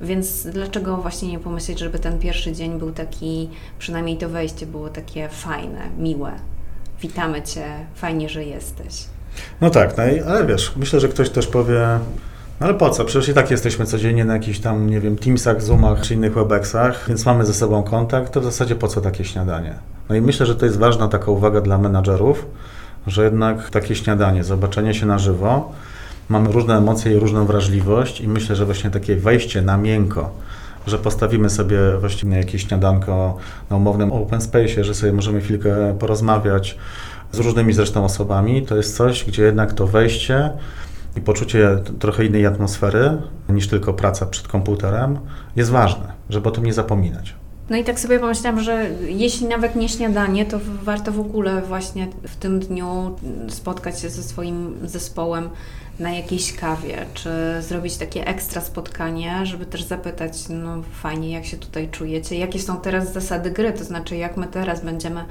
Więc 0.00 0.46
dlaczego 0.46 0.96
właśnie 0.96 1.28
nie 1.28 1.38
pomyśleć, 1.38 1.78
żeby 1.78 1.98
ten 1.98 2.18
pierwszy 2.18 2.52
dzień 2.52 2.78
był 2.78 2.92
taki, 2.92 3.48
przynajmniej 3.78 4.16
to 4.16 4.28
wejście 4.28 4.66
było 4.66 4.88
takie 4.88 5.28
fajne, 5.28 5.80
miłe. 5.98 6.57
Witamy 7.02 7.42
Cię, 7.42 7.64
fajnie, 7.94 8.28
że 8.28 8.44
jesteś. 8.44 9.04
No 9.60 9.70
tak, 9.70 9.96
no 9.96 10.06
i, 10.06 10.20
ale 10.20 10.46
wiesz, 10.46 10.72
myślę, 10.76 11.00
że 11.00 11.08
ktoś 11.08 11.30
też 11.30 11.46
powie, 11.46 11.98
no 12.60 12.66
ale 12.66 12.74
po 12.74 12.90
co? 12.90 13.04
Przecież 13.04 13.28
i 13.28 13.34
tak 13.34 13.50
jesteśmy 13.50 13.86
codziennie 13.86 14.24
na 14.24 14.32
jakichś 14.32 14.58
tam, 14.58 14.90
nie 14.90 15.00
wiem, 15.00 15.16
Teamsach, 15.16 15.62
Zoomach 15.62 16.00
czy 16.00 16.14
innych 16.14 16.34
Webexach, 16.34 17.04
więc 17.08 17.26
mamy 17.26 17.46
ze 17.46 17.54
sobą 17.54 17.82
kontakt, 17.82 18.32
to 18.32 18.40
w 18.40 18.44
zasadzie 18.44 18.76
po 18.76 18.88
co 18.88 19.00
takie 19.00 19.24
śniadanie? 19.24 19.74
No 20.08 20.14
i 20.14 20.20
myślę, 20.20 20.46
że 20.46 20.54
to 20.54 20.66
jest 20.66 20.78
ważna 20.78 21.08
taka 21.08 21.30
uwaga 21.30 21.60
dla 21.60 21.78
menadżerów, 21.78 22.46
że 23.06 23.24
jednak 23.24 23.70
takie 23.70 23.94
śniadanie, 23.94 24.44
zobaczenie 24.44 24.94
się 24.94 25.06
na 25.06 25.18
żywo, 25.18 25.72
mamy 26.28 26.52
różne 26.52 26.76
emocje 26.76 27.12
i 27.12 27.18
różną 27.18 27.46
wrażliwość 27.46 28.20
i 28.20 28.28
myślę, 28.28 28.56
że 28.56 28.64
właśnie 28.64 28.90
takie 28.90 29.16
wejście 29.16 29.62
na 29.62 29.76
miękko, 29.76 30.30
że 30.88 30.98
postawimy 30.98 31.50
sobie 31.50 31.78
właściwie 32.00 32.36
jakieś 32.36 32.66
śniadanko 32.66 33.36
na 33.70 33.76
umownym 33.76 34.12
open 34.12 34.40
space, 34.40 34.84
że 34.84 34.94
sobie 34.94 35.12
możemy 35.12 35.40
chwilkę 35.40 35.96
porozmawiać 35.98 36.78
z 37.32 37.38
różnymi 37.38 37.72
zresztą 37.72 38.04
osobami, 38.04 38.66
to 38.66 38.76
jest 38.76 38.96
coś, 38.96 39.24
gdzie 39.24 39.42
jednak 39.42 39.72
to 39.72 39.86
wejście 39.86 40.50
i 41.16 41.20
poczucie 41.20 41.78
trochę 41.98 42.24
innej 42.24 42.46
atmosfery 42.46 43.22
niż 43.48 43.68
tylko 43.68 43.94
praca 43.94 44.26
przed 44.26 44.48
komputerem 44.48 45.18
jest 45.56 45.70
ważne, 45.70 46.12
żeby 46.30 46.48
o 46.48 46.52
tym 46.52 46.66
nie 46.66 46.72
zapominać. 46.72 47.34
No 47.70 47.76
i 47.76 47.84
tak 47.84 48.00
sobie 48.00 48.18
pomyślałam, 48.18 48.60
że 48.60 48.90
jeśli 49.08 49.46
nawet 49.46 49.76
nie 49.76 49.88
śniadanie, 49.88 50.46
to 50.46 50.60
warto 50.82 51.12
w 51.12 51.20
ogóle 51.20 51.62
właśnie 51.62 52.08
w 52.22 52.36
tym 52.36 52.60
dniu 52.60 53.16
spotkać 53.48 54.00
się 54.00 54.10
ze 54.10 54.22
swoim 54.22 54.78
zespołem 54.84 55.50
na 55.98 56.10
jakiejś 56.10 56.52
kawie, 56.52 57.06
czy 57.14 57.30
zrobić 57.60 57.96
takie 57.96 58.26
ekstra 58.26 58.60
spotkanie, 58.60 59.46
żeby 59.46 59.66
też 59.66 59.82
zapytać, 59.82 60.32
no 60.48 60.82
fajnie, 61.02 61.30
jak 61.30 61.44
się 61.44 61.56
tutaj 61.56 61.88
czujecie, 61.88 62.38
jakie 62.38 62.58
są 62.58 62.76
teraz 62.76 63.12
zasady 63.12 63.50
gry, 63.50 63.72
to 63.72 63.84
znaczy 63.84 64.16
jak 64.16 64.36
my 64.36 64.46
teraz 64.46 64.84
będziemy 64.84 65.24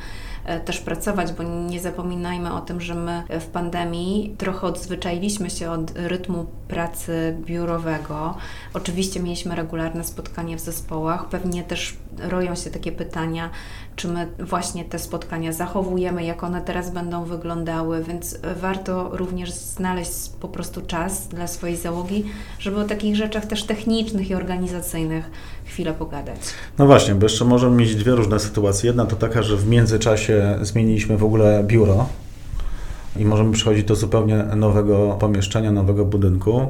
też 0.65 0.79
pracować, 0.79 1.31
bo 1.31 1.43
nie 1.43 1.79
zapominajmy 1.79 2.53
o 2.53 2.61
tym, 2.61 2.81
że 2.81 2.95
my 2.95 3.23
w 3.39 3.45
pandemii 3.45 4.35
trochę 4.37 4.67
odzwyczailiśmy 4.67 5.49
się 5.49 5.71
od 5.71 5.91
rytmu 5.95 6.45
pracy 6.67 7.35
biurowego. 7.39 8.37
Oczywiście 8.73 9.19
mieliśmy 9.19 9.55
regularne 9.55 10.03
spotkania 10.03 10.57
w 10.57 10.59
zespołach, 10.59 11.25
pewnie 11.25 11.63
też 11.63 11.95
roją 12.29 12.55
się 12.55 12.69
takie 12.69 12.91
pytania, 12.91 13.49
czy 13.95 14.07
my 14.07 14.27
właśnie 14.39 14.85
te 14.85 14.99
spotkania 14.99 15.53
zachowujemy, 15.53 16.23
jak 16.23 16.43
one 16.43 16.61
teraz 16.61 16.91
będą 16.91 17.23
wyglądały, 17.23 18.03
więc 18.03 18.39
warto 18.61 19.09
również 19.17 19.51
znaleźć 19.51 20.29
po 20.39 20.47
prostu 20.47 20.81
czas 20.81 21.27
dla 21.27 21.47
swojej 21.47 21.77
załogi, 21.77 22.25
żeby 22.59 22.79
o 22.79 22.83
takich 22.83 23.15
rzeczach 23.15 23.45
też 23.45 23.63
technicznych 23.63 24.29
i 24.29 24.35
organizacyjnych 24.35 25.31
chwilę 25.65 25.93
pogadać. 25.93 26.39
No 26.77 26.85
właśnie, 26.85 27.15
bo 27.15 27.25
jeszcze 27.25 27.45
możemy 27.45 27.75
mieć 27.75 27.95
dwie 27.95 28.11
różne 28.11 28.39
sytuacje. 28.39 28.87
Jedna 28.87 29.05
to 29.05 29.15
taka, 29.15 29.43
że 29.43 29.57
w 29.57 29.67
międzyczasie 29.67 30.36
zmieniliśmy 30.61 31.17
w 31.17 31.23
ogóle 31.23 31.63
biuro 31.63 32.09
i 33.19 33.25
możemy 33.25 33.51
przychodzić 33.51 33.83
do 33.83 33.95
zupełnie 33.95 34.37
nowego 34.37 35.17
pomieszczenia, 35.19 35.71
nowego 35.71 36.05
budynku. 36.05 36.67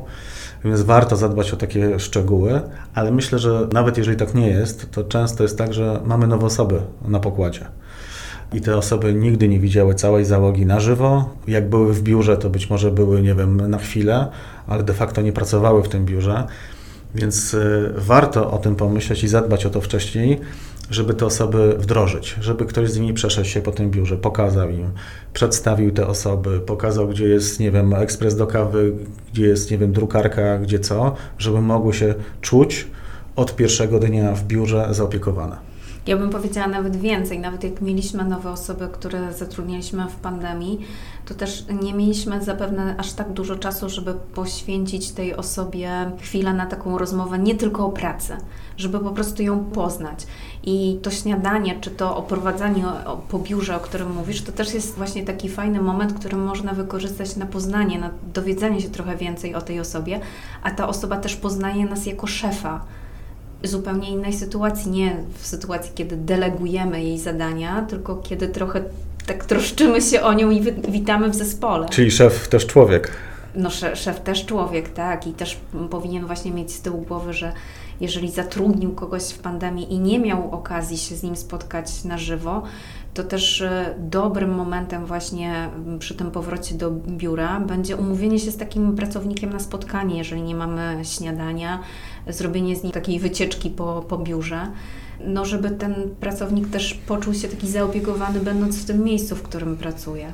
Więc 0.66 0.82
warto 0.82 1.16
zadbać 1.16 1.54
o 1.54 1.58
takie 1.58 2.00
szczegóły, 2.00 2.62
ale 2.94 3.12
myślę, 3.12 3.40
że 3.40 3.68
nawet 3.74 3.98
jeżeli 3.98 4.18
tak 4.18 4.36
nie 4.36 4.48
jest, 4.48 4.92
to 4.92 5.04
często 5.04 5.44
jest 5.44 5.58
tak, 5.58 5.74
że 5.74 6.00
mamy 6.06 6.28
nowe 6.28 6.46
osoby 6.46 6.82
na 7.08 7.20
pokładzie. 7.20 7.66
i 8.54 8.62
te 8.62 8.78
osoby 8.78 9.14
nigdy 9.14 9.48
nie 9.48 9.60
widziały 9.60 9.96
całej 9.96 10.26
załogi 10.26 10.66
na 10.66 10.80
żywo. 10.80 11.30
Jak 11.48 11.70
były 11.70 11.94
w 11.94 12.02
biurze, 12.02 12.38
to 12.38 12.50
być 12.50 12.70
może 12.70 12.92
były, 12.92 13.22
nie 13.22 13.36
wiem, 13.36 13.70
na 13.70 13.78
chwilę, 13.78 14.28
ale 14.68 14.84
de 14.84 14.94
facto 14.94 15.22
nie 15.22 15.34
pracowały 15.34 15.84
w 15.84 15.90
tym 15.90 16.06
biurze. 16.06 16.48
Więc 17.16 17.54
y, 17.54 17.94
warto 17.98 18.52
o 18.52 18.58
tym 18.58 18.76
pomyśleć 18.76 19.24
i 19.24 19.28
zadbać 19.28 19.66
o 19.66 19.70
to 19.70 19.82
wcześniej, 19.82 20.40
żeby 20.90 21.14
te 21.14 21.26
osoby 21.26 21.76
wdrożyć, 21.78 22.36
żeby 22.42 22.66
ktoś 22.66 22.90
z 22.90 23.00
nimi 23.00 23.14
przeszedł 23.14 23.48
się 23.48 23.62
po 23.62 23.72
tym 23.72 23.92
biurze, 23.92 24.18
pokazał 24.18 24.70
im, 24.70 24.92
przedstawił 25.34 25.92
te 25.92 26.08
osoby, 26.08 26.60
pokazał, 26.60 27.08
gdzie 27.08 27.28
jest, 27.28 27.60
nie 27.60 27.72
wiem, 27.72 27.94
ekspres 27.94 28.36
do 28.36 28.48
kawy, 28.48 28.94
gdzie 29.34 29.48
jest, 29.48 29.72
nie 29.72 29.78
wiem, 29.78 29.92
drukarka, 29.92 30.58
gdzie 30.58 30.80
co, 30.80 31.16
żeby 31.38 31.62
mogły 31.62 31.94
się 31.94 32.16
czuć 32.42 32.88
od 33.36 33.56
pierwszego 33.56 34.00
dnia 34.00 34.36
w 34.36 34.44
biurze 34.44 34.88
zaopiekowane. 34.92 35.67
Ja 36.08 36.18
bym 36.18 36.30
powiedziała 36.30 36.68
nawet 36.68 36.96
więcej, 36.96 37.40
nawet 37.40 37.64
jak 37.64 37.82
mieliśmy 37.82 38.26
nowe 38.26 38.52
osoby, 38.52 38.90
które 38.92 39.34
zatrudnialiśmy 39.34 40.06
w 40.10 40.16
pandemii, 40.16 40.80
to 41.26 41.34
też 41.34 41.66
nie 41.82 41.94
mieliśmy 41.94 42.44
zapewne 42.44 42.96
aż 42.98 43.14
tak 43.14 43.34
dużo 43.34 43.56
czasu, 43.56 43.90
żeby 43.90 44.14
poświęcić 44.14 45.12
tej 45.12 45.36
osobie 45.36 46.12
chwilę 46.20 46.54
na 46.54 46.66
taką 46.66 46.98
rozmowę 46.98 47.40
nie 47.40 47.56
tylko 47.56 47.86
o 47.86 47.90
pracy, 47.90 48.38
żeby 48.78 49.00
po 49.00 49.12
prostu 49.12 49.44
ją 49.44 49.60
poznać. 49.66 50.28
I 50.64 51.00
to 51.02 51.12
śniadanie, 51.12 51.78
czy 51.82 51.92
to 51.92 52.18
oprowadzanie 52.18 52.84
po 53.30 53.40
biurze, 53.40 53.76
o 53.76 53.80
którym 53.80 54.14
mówisz, 54.14 54.42
to 54.42 54.52
też 54.52 54.74
jest 54.74 54.96
właśnie 54.96 55.26
taki 55.26 55.50
fajny 55.50 55.82
moment, 55.82 56.14
który 56.14 56.38
można 56.38 56.74
wykorzystać 56.74 57.36
na 57.36 57.46
poznanie, 57.46 58.00
na 58.00 58.10
dowiedzenie 58.34 58.82
się 58.82 58.90
trochę 58.90 59.18
więcej 59.18 59.56
o 59.56 59.62
tej 59.62 59.80
osobie, 59.80 60.20
a 60.64 60.72
ta 60.72 60.88
osoba 60.88 61.18
też 61.18 61.36
poznaje 61.36 61.86
nas 61.86 62.06
jako 62.06 62.28
szefa 62.28 62.86
zupełnie 63.68 64.10
innej 64.10 64.34
sytuacji, 64.34 64.92
nie 64.92 65.18
w 65.38 65.48
sytuacji, 65.48 65.92
kiedy 65.96 66.18
delegujemy 66.18 67.04
jej 67.04 67.20
zadania, 67.20 67.82
tylko 67.82 68.16
kiedy 68.16 68.48
trochę 68.48 68.84
tak 69.26 69.46
troszczymy 69.46 70.02
się 70.02 70.22
o 70.22 70.34
nią 70.34 70.50
i 70.50 70.62
witamy 70.90 71.30
w 71.30 71.36
zespole. 71.36 71.90
Czyli 71.90 72.12
szef 72.12 72.48
też 72.48 72.66
człowiek. 72.66 73.12
No, 73.56 73.70
szef, 73.70 74.00
szef 74.00 74.20
też 74.20 74.46
człowiek, 74.46 74.90
tak, 74.90 75.28
i 75.28 75.34
też 75.34 75.58
powinien 75.90 76.26
właśnie 76.26 76.52
mieć 76.52 76.72
z 76.72 76.82
tyłu 76.82 77.02
głowy, 77.02 77.34
że 77.34 77.52
jeżeli 78.02 78.32
zatrudnił 78.32 78.92
kogoś 78.92 79.24
w 79.24 79.40
pandemii 79.40 79.94
i 79.94 80.00
nie 80.00 80.20
miał 80.20 80.52
okazji 80.52 80.98
się 80.98 81.16
z 81.16 81.24
nim 81.24 81.36
spotkać 81.36 82.04
na 82.04 82.18
żywo, 82.18 82.64
to 83.14 83.24
też 83.24 83.62
e, 83.62 83.96
dobrym 84.00 84.56
momentem 84.56 85.06
właśnie 85.06 85.70
przy 86.00 86.16
tym 86.16 86.32
powrocie 86.32 86.76
do 86.76 86.92
biura 86.92 87.60
będzie 87.60 87.96
umówienie 87.96 88.40
się 88.40 88.52
z 88.52 88.58
takim 88.58 88.96
pracownikiem 88.96 89.50
na 89.50 89.60
spotkanie, 89.60 90.18
jeżeli 90.18 90.42
nie 90.42 90.56
mamy 90.56 91.00
śniadania, 91.04 91.80
zrobienie 92.28 92.76
z 92.76 92.84
nim 92.84 92.92
takiej 92.92 93.20
wycieczki 93.20 93.70
po, 93.70 94.06
po 94.08 94.18
biurze. 94.18 94.72
No, 95.26 95.46
żeby 95.46 95.70
ten 95.70 95.96
pracownik 96.20 96.70
też 96.70 96.94
poczuł 96.94 97.34
się 97.34 97.48
taki 97.48 97.68
zaopiekowany, 97.68 98.40
będąc 98.40 98.82
w 98.84 98.86
tym 98.86 99.04
miejscu, 99.04 99.36
w 99.36 99.42
którym 99.42 99.78
pracuje. 99.78 100.32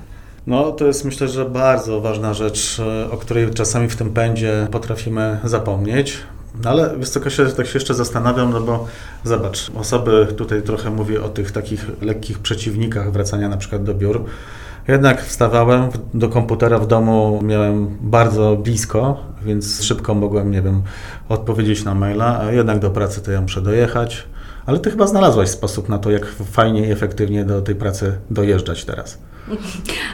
No, 0.48 0.72
to 0.72 0.86
jest 0.86 1.06
myślę, 1.06 1.28
że 1.28 1.46
bardzo 1.46 2.02
ważna 2.02 2.34
rzecz, 2.34 2.80
e, 2.80 3.12
o 3.12 3.18
której 3.18 3.50
czasami 3.54 3.90
w 3.90 3.96
tym 3.96 4.10
pędzie 4.10 4.68
potrafimy 4.72 5.40
zapomnieć. 5.44 6.18
No 6.64 6.70
ale 6.70 6.98
wiesz 6.98 7.10
co, 7.10 7.20
tak 7.58 7.68
się 7.68 7.74
jeszcze 7.74 7.94
zastanawiam, 7.94 8.52
no 8.52 8.62
bo 8.62 8.88
zobacz, 9.24 9.72
osoby, 9.76 10.28
tutaj 10.38 10.62
trochę 10.62 10.90
mówię 10.90 11.24
o 11.24 11.30
tych 11.30 11.52
takich 11.52 12.02
lekkich 12.02 12.40
przeciwnikach 12.40 13.12
wracania 13.12 13.50
na 13.50 13.58
przykład 13.58 13.84
do 13.84 13.94
biur. 13.94 14.26
Jednak 14.88 15.24
wstawałem 15.24 15.90
do 16.14 16.30
komputera 16.30 16.80
w 16.80 16.88
domu, 16.88 17.40
miałem 17.44 17.98
bardzo 18.02 18.56
blisko, 18.56 19.24
więc 19.46 19.84
szybko 19.84 20.14
mogłem, 20.14 20.52
nie 20.52 20.62
wiem, 20.62 20.82
odpowiedzieć 21.30 21.84
na 21.84 21.96
maila, 21.96 22.40
a 22.40 22.52
jednak 22.52 22.80
do 22.80 22.90
pracy 22.90 23.22
to 23.22 23.32
ja 23.32 23.42
muszę 23.42 23.62
dojechać. 23.62 24.24
Ale 24.66 24.80
ty 24.80 24.92
chyba 24.92 25.08
znalazłaś 25.08 25.50
sposób 25.50 25.90
na 25.90 25.98
to, 25.98 26.12
jak 26.12 26.26
fajnie 26.26 26.88
i 26.88 26.92
efektywnie 26.92 27.46
do 27.46 27.62
tej 27.62 27.76
pracy 27.76 28.18
dojeżdżać 28.30 28.86
teraz. 28.86 29.18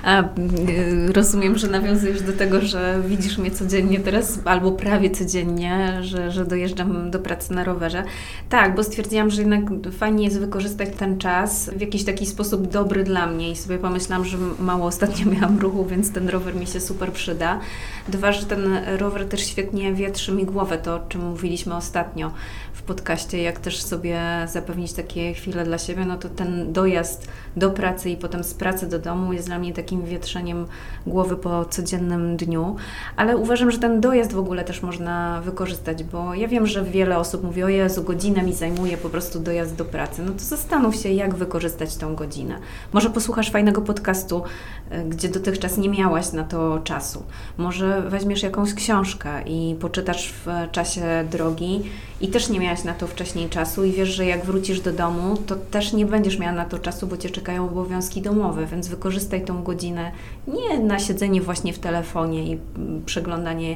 A, 0.03 0.21
y, 0.21 1.13
rozumiem, 1.13 1.57
że 1.57 1.67
nawiązujesz 1.67 2.21
do 2.21 2.33
tego, 2.33 2.61
że 2.61 3.01
widzisz 3.07 3.37
mnie 3.37 3.51
codziennie 3.51 3.99
teraz, 3.99 4.39
albo 4.45 4.71
prawie 4.71 5.09
codziennie, 5.09 5.97
że, 6.01 6.31
że 6.31 6.45
dojeżdżam 6.45 7.11
do 7.11 7.19
pracy 7.19 7.53
na 7.53 7.63
rowerze. 7.63 8.03
Tak, 8.49 8.75
bo 8.75 8.83
stwierdziłam, 8.83 9.29
że 9.29 9.41
jednak 9.41 9.61
fajnie 9.91 10.25
jest 10.25 10.39
wykorzystać 10.39 10.89
ten 10.97 11.17
czas 11.17 11.69
w 11.75 11.81
jakiś 11.81 12.03
taki 12.03 12.25
sposób 12.25 12.67
dobry 12.67 13.03
dla 13.03 13.27
mnie 13.27 13.51
i 13.51 13.55
sobie 13.55 13.77
pomyślałam, 13.77 14.25
że 14.25 14.37
mało 14.59 14.85
ostatnio 14.85 15.25
miałam 15.33 15.59
ruchu, 15.59 15.85
więc 15.85 16.11
ten 16.11 16.29
rower 16.29 16.55
mi 16.55 16.67
się 16.67 16.79
super 16.79 17.11
przyda. 17.11 17.59
Dwa, 18.07 18.31
że 18.31 18.45
ten 18.45 18.79
rower 18.97 19.25
też 19.25 19.47
świetnie 19.47 19.93
wietrzy 19.93 20.31
mi 20.31 20.45
głowę, 20.45 20.77
to 20.77 20.95
o 20.95 20.99
czym 20.99 21.25
mówiliśmy 21.25 21.75
ostatnio 21.75 22.31
w 22.73 22.81
podcaście, 22.81 23.41
jak 23.41 23.59
też 23.59 23.81
sobie 23.81 24.21
zapewnić 24.47 24.93
takie 24.93 25.33
chwile 25.33 25.63
dla 25.63 25.77
siebie, 25.77 26.05
no 26.05 26.17
to 26.17 26.29
ten 26.29 26.73
dojazd 26.73 27.27
do 27.57 27.69
pracy 27.69 28.09
i 28.09 28.17
potem 28.17 28.43
z 28.43 28.53
pracy 28.53 28.87
do 28.87 28.99
domu 28.99 29.18
jest 29.31 29.47
dla 29.47 29.59
mnie 29.59 29.73
takim 29.73 30.05
wietrzeniem 30.05 30.65
głowy 31.07 31.35
po 31.35 31.65
codziennym 31.65 32.37
dniu, 32.37 32.75
ale 33.15 33.37
uważam, 33.37 33.71
że 33.71 33.79
ten 33.79 34.01
dojazd 34.01 34.33
w 34.33 34.39
ogóle 34.39 34.63
też 34.63 34.81
można 34.81 35.41
wykorzystać, 35.41 36.03
bo 36.03 36.33
ja 36.33 36.47
wiem, 36.47 36.67
że 36.67 36.83
wiele 36.83 37.17
osób 37.17 37.43
mówi, 37.43 37.63
o 37.63 37.69
Jezu, 37.69 38.03
godzinę 38.03 38.43
mi 38.43 38.53
zajmuje 38.53 38.97
po 38.97 39.09
prostu 39.09 39.39
dojazd 39.39 39.75
do 39.75 39.85
pracy. 39.85 40.21
No 40.25 40.31
to 40.31 40.39
zastanów 40.39 40.95
się, 40.95 41.09
jak 41.09 41.35
wykorzystać 41.35 41.95
tą 41.95 42.15
godzinę. 42.15 42.59
Może 42.93 43.09
posłuchasz 43.09 43.51
fajnego 43.51 43.81
podcastu, 43.81 44.43
e, 44.89 45.03
gdzie 45.03 45.29
dotychczas 45.29 45.77
nie 45.77 45.89
miałaś 45.89 46.31
na 46.31 46.43
to 46.43 46.79
czasu. 46.83 47.23
Może 47.57 48.01
weźmiesz 48.01 48.43
jakąś 48.43 48.73
książkę 48.73 49.43
i 49.45 49.75
poczytasz 49.79 50.33
w 50.45 50.71
czasie 50.71 51.25
drogi 51.31 51.81
i 52.21 52.27
też 52.27 52.49
nie 52.49 52.59
miałaś 52.59 52.83
na 52.83 52.93
to 52.93 53.07
wcześniej 53.07 53.49
czasu 53.49 53.83
i 53.83 53.91
wiesz, 53.91 54.09
że 54.09 54.25
jak 54.25 54.45
wrócisz 54.45 54.81
do 54.81 54.93
domu, 54.93 55.37
to 55.37 55.55
też 55.55 55.93
nie 55.93 56.05
będziesz 56.05 56.39
miała 56.39 56.53
na 56.53 56.65
to 56.65 56.79
czasu, 56.79 57.07
bo 57.07 57.17
Cię 57.17 57.29
czekają 57.29 57.65
obowiązki 57.65 58.21
domowe, 58.21 58.65
więc 58.65 58.87
wykorzystaj 58.87 59.08
tą 59.45 59.63
godzinę 59.63 60.11
nie 60.47 60.79
na 60.79 60.99
siedzenie 60.99 61.41
właśnie 61.41 61.73
w 61.73 61.79
telefonie 61.79 62.53
i 62.53 62.57
przeglądanie 63.05 63.75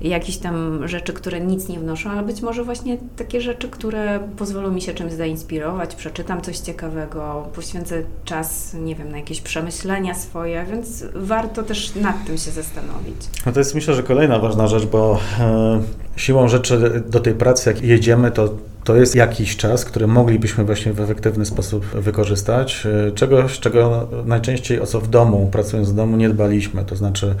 jakichś 0.00 0.38
tam 0.38 0.88
rzeczy, 0.88 1.12
które 1.12 1.40
nic 1.40 1.68
nie 1.68 1.78
wnoszą, 1.78 2.10
ale 2.10 2.22
być 2.22 2.42
może 2.42 2.64
właśnie 2.64 2.98
takie 3.16 3.40
rzeczy, 3.40 3.68
które 3.68 4.20
pozwolą 4.36 4.70
mi 4.70 4.80
się 4.80 4.94
czymś 4.94 5.12
zainspirować, 5.12 5.94
przeczytam 5.94 6.40
coś 6.40 6.58
ciekawego, 6.58 7.48
poświęcę 7.54 8.02
czas, 8.24 8.74
nie 8.74 8.94
wiem, 8.94 9.10
na 9.10 9.16
jakieś 9.16 9.40
przemyślenia 9.40 10.14
swoje, 10.14 10.66
więc 10.70 11.04
warto 11.14 11.62
też 11.62 11.94
nad 11.94 12.24
tym 12.26 12.38
się 12.38 12.50
zastanowić. 12.50 13.16
No 13.46 13.52
to 13.52 13.58
jest 13.58 13.74
myślę, 13.74 13.94
że 13.94 14.02
kolejna 14.02 14.38
ważna 14.38 14.66
rzecz, 14.66 14.86
bo 14.86 15.18
e, 15.40 15.80
siłą 16.18 16.48
rzeczy 16.48 17.02
do 17.08 17.20
tej 17.20 17.34
pracy, 17.34 17.70
jak 17.70 17.82
jedziemy, 17.82 18.30
to 18.30 18.54
to 18.88 18.96
jest 18.96 19.14
jakiś 19.14 19.56
czas, 19.56 19.84
który 19.84 20.06
moglibyśmy 20.06 20.64
właśnie 20.64 20.92
w 20.92 21.00
efektywny 21.00 21.46
sposób 21.46 21.86
wykorzystać. 21.86 22.86
E, 23.08 23.12
czegoś, 23.12 23.60
czego 23.60 24.08
najczęściej, 24.24 24.80
o 24.80 24.86
co 24.86 25.00
w 25.00 25.08
domu, 25.08 25.48
pracując 25.52 25.90
w 25.90 25.94
domu, 25.94 26.16
nie 26.16 26.28
dbaliśmy. 26.28 26.84
To 26.84 26.96
znaczy, 26.96 27.34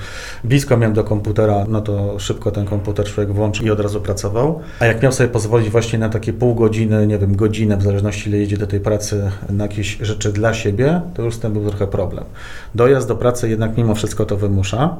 blisko 0.44 0.76
miałem 0.76 0.94
do 0.94 1.04
komputera, 1.04 1.66
no 1.68 1.80
to 1.80 2.18
szybko 2.18 2.50
ten 2.50 2.66
komputer 2.66 3.06
człowiek 3.06 3.32
włączył 3.32 3.66
i 3.66 3.70
od 3.70 3.80
razu 3.80 4.00
pracował. 4.00 4.60
A 4.80 4.86
jak 4.86 5.02
miał 5.02 5.12
sobie 5.12 5.28
pozwolić 5.28 5.70
właśnie 5.70 5.98
na 5.98 6.08
takie 6.08 6.32
pół 6.32 6.54
godziny, 6.54 7.06
nie 7.06 7.18
wiem, 7.18 7.36
godzinę, 7.36 7.76
w 7.76 7.82
zależności 7.82 8.28
ile 8.28 8.38
jedzie 8.38 8.56
do 8.56 8.66
tej 8.66 8.80
pracy, 8.80 9.30
na 9.50 9.64
jakieś 9.64 9.98
rzeczy 10.00 10.32
dla 10.32 10.54
siebie, 10.54 11.00
to 11.14 11.22
już 11.22 11.34
z 11.34 11.38
tym 11.38 11.52
był 11.52 11.68
trochę 11.68 11.86
problem. 11.86 12.24
Dojazd 12.74 13.08
do 13.08 13.16
pracy 13.16 13.48
jednak 13.48 13.76
mimo 13.76 13.94
wszystko 13.94 14.26
to 14.26 14.36
wymusza, 14.36 14.96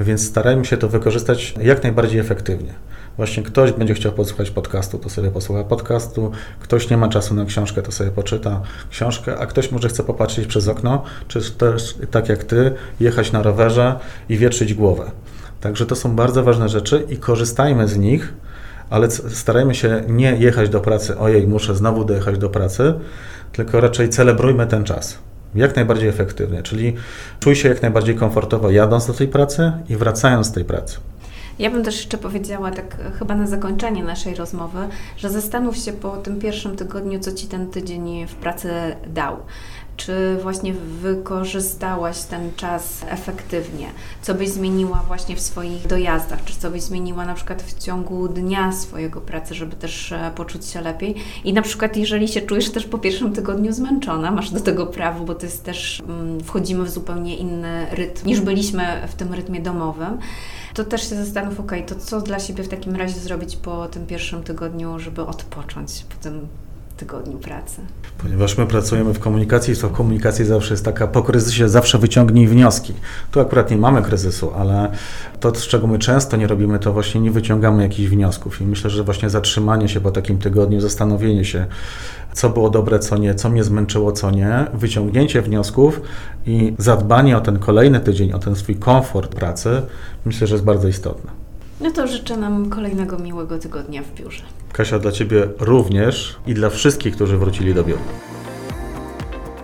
więc 0.00 0.26
starajmy 0.26 0.64
się 0.64 0.76
to 0.76 0.88
wykorzystać 0.88 1.54
jak 1.62 1.82
najbardziej 1.82 2.20
efektywnie. 2.20 2.74
Właśnie 3.16 3.42
ktoś 3.42 3.72
będzie 3.72 3.94
chciał 3.94 4.12
posłuchać 4.12 4.50
podcastu, 4.50 4.98
to 4.98 5.08
sobie 5.08 5.30
posłucha 5.30 5.64
podcastu, 5.64 6.30
ktoś 6.60 6.90
nie 6.90 6.96
ma 6.96 7.08
czasu 7.08 7.34
na 7.34 7.44
książkę, 7.44 7.82
to 7.82 7.92
sobie 7.92 8.10
poczyta 8.10 8.62
książkę, 8.90 9.38
a 9.38 9.46
ktoś 9.46 9.70
może 9.70 9.88
chce 9.88 10.02
popatrzeć 10.02 10.46
przez 10.46 10.68
okno, 10.68 11.02
czy 11.28 11.50
też 11.50 11.98
tak 12.10 12.28
jak 12.28 12.44
ty, 12.44 12.72
jechać 13.00 13.32
na 13.32 13.42
rowerze 13.42 13.98
i 14.28 14.36
wietrzyć 14.36 14.74
głowę. 14.74 15.10
Także 15.60 15.86
to 15.86 15.96
są 15.96 16.16
bardzo 16.16 16.42
ważne 16.42 16.68
rzeczy 16.68 17.06
i 17.08 17.16
korzystajmy 17.16 17.88
z 17.88 17.96
nich, 17.96 18.34
ale 18.90 19.10
starajmy 19.10 19.74
się 19.74 20.02
nie 20.08 20.36
jechać 20.36 20.68
do 20.68 20.80
pracy, 20.80 21.18
ojej, 21.18 21.46
muszę 21.46 21.74
znowu 21.74 22.04
dojechać 22.04 22.38
do 22.38 22.50
pracy, 22.50 22.94
tylko 23.52 23.80
raczej 23.80 24.08
celebrujmy 24.08 24.66
ten 24.66 24.84
czas 24.84 25.18
jak 25.54 25.76
najbardziej 25.76 26.08
efektywnie, 26.08 26.62
czyli 26.62 26.94
czuj 27.40 27.56
się 27.56 27.68
jak 27.68 27.82
najbardziej 27.82 28.14
komfortowo 28.14 28.70
jadąc 28.70 29.06
do 29.06 29.12
tej 29.12 29.28
pracy 29.28 29.72
i 29.88 29.96
wracając 29.96 30.46
z 30.46 30.52
tej 30.52 30.64
pracy. 30.64 30.98
Ja 31.58 31.70
bym 31.70 31.84
też 31.84 31.96
jeszcze 31.96 32.18
powiedziała, 32.18 32.70
tak 32.70 32.96
chyba 33.18 33.34
na 33.34 33.46
zakończenie 33.46 34.04
naszej 34.04 34.34
rozmowy, 34.34 34.88
że 35.16 35.30
zastanów 35.30 35.76
się 35.76 35.92
po 35.92 36.16
tym 36.16 36.40
pierwszym 36.40 36.76
tygodniu, 36.76 37.20
co 37.20 37.32
ci 37.32 37.46
ten 37.46 37.70
tydzień 37.70 38.26
w 38.26 38.34
pracy 38.34 38.70
dał. 39.06 39.36
Czy 39.96 40.38
właśnie 40.42 40.72
wykorzystałaś 40.72 42.22
ten 42.22 42.54
czas 42.54 43.04
efektywnie? 43.08 43.86
Co 44.22 44.34
byś 44.34 44.48
zmieniła 44.48 45.04
właśnie 45.06 45.36
w 45.36 45.40
swoich 45.40 45.86
dojazdach? 45.86 46.44
Czy 46.44 46.54
co 46.56 46.70
byś 46.70 46.82
zmieniła 46.82 47.26
na 47.26 47.34
przykład 47.34 47.62
w 47.62 47.78
ciągu 47.78 48.28
dnia 48.28 48.72
swojego 48.72 49.20
pracy, 49.20 49.54
żeby 49.54 49.76
też 49.76 50.12
e, 50.12 50.32
poczuć 50.34 50.66
się 50.66 50.80
lepiej? 50.80 51.14
I 51.44 51.52
na 51.52 51.62
przykład, 51.62 51.96
jeżeli 51.96 52.28
się 52.28 52.40
czujesz 52.40 52.70
też 52.70 52.86
po 52.86 52.98
pierwszym 52.98 53.32
tygodniu 53.32 53.72
zmęczona, 53.72 54.30
masz 54.30 54.50
do 54.50 54.60
tego 54.60 54.86
prawo, 54.86 55.24
bo 55.24 55.34
to 55.34 55.46
jest 55.46 55.64
też, 55.64 56.02
mm, 56.08 56.40
wchodzimy 56.40 56.84
w 56.84 56.90
zupełnie 56.90 57.36
inny 57.36 57.86
rytm 57.90 58.26
niż 58.26 58.40
byliśmy 58.40 58.84
w 59.08 59.14
tym 59.14 59.34
rytmie 59.34 59.60
domowym 59.60 60.18
to 60.74 60.84
też 60.84 61.10
się 61.10 61.16
zastanów, 61.16 61.60
ok, 61.60 61.72
to 61.86 61.94
co 61.94 62.20
dla 62.20 62.38
siebie 62.38 62.64
w 62.64 62.68
takim 62.68 62.96
razie 62.96 63.20
zrobić 63.20 63.56
po 63.56 63.88
tym 63.88 64.06
pierwszym 64.06 64.42
tygodniu, 64.42 64.98
żeby 64.98 65.26
odpocząć 65.26 66.04
po 66.08 66.22
tym 66.22 66.48
tygodniu 66.96 67.38
pracy. 67.38 67.80
Ponieważ 68.18 68.58
my 68.58 68.66
pracujemy 68.66 69.14
w 69.14 69.18
komunikacji, 69.18 69.76
to 69.76 69.88
w 69.88 69.92
komunikacji 69.92 70.44
zawsze 70.44 70.74
jest 70.74 70.84
taka 70.84 71.06
po 71.06 71.22
kryzysie, 71.22 71.68
zawsze 71.68 71.98
wyciągnij 71.98 72.46
wnioski. 72.46 72.94
Tu 73.30 73.40
akurat 73.40 73.70
nie 73.70 73.76
mamy 73.76 74.02
kryzysu, 74.02 74.50
ale 74.56 74.90
to, 75.40 75.54
z 75.54 75.66
czego 75.66 75.86
my 75.86 75.98
często 75.98 76.36
nie 76.36 76.46
robimy, 76.46 76.78
to 76.78 76.92
właśnie 76.92 77.20
nie 77.20 77.30
wyciągamy 77.30 77.82
jakichś 77.82 78.10
wniosków. 78.10 78.60
I 78.60 78.64
myślę, 78.64 78.90
że 78.90 79.04
właśnie 79.04 79.30
zatrzymanie 79.30 79.88
się 79.88 80.00
po 80.00 80.10
takim 80.10 80.38
tygodniu, 80.38 80.80
zastanowienie 80.80 81.44
się, 81.44 81.66
co 82.32 82.50
było 82.50 82.70
dobre, 82.70 82.98
co 82.98 83.18
nie, 83.18 83.34
co 83.34 83.50
mnie 83.50 83.64
zmęczyło, 83.64 84.12
co 84.12 84.30
nie, 84.30 84.66
wyciągnięcie 84.74 85.42
wniosków 85.42 86.00
i 86.46 86.74
zadbanie 86.78 87.36
o 87.36 87.40
ten 87.40 87.58
kolejny 87.58 88.00
tydzień, 88.00 88.32
o 88.32 88.38
ten 88.38 88.56
swój 88.56 88.76
komfort 88.76 89.34
pracy, 89.34 89.82
myślę, 90.24 90.46
że 90.46 90.54
jest 90.54 90.64
bardzo 90.64 90.88
istotne. 90.88 91.43
No 91.80 91.90
to 91.90 92.06
życzę 92.06 92.36
nam 92.36 92.70
kolejnego 92.70 93.18
miłego 93.18 93.58
tygodnia 93.58 94.02
w 94.02 94.14
biurze. 94.14 94.42
Kasia, 94.72 94.98
dla 94.98 95.12
Ciebie 95.12 95.48
również 95.58 96.36
i 96.46 96.54
dla 96.54 96.70
wszystkich, 96.70 97.14
którzy 97.14 97.38
wrócili 97.38 97.74
do 97.74 97.84
biura. 97.84 98.00